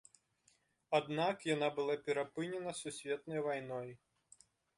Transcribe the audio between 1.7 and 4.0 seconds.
была перапынена сусветнай вайной.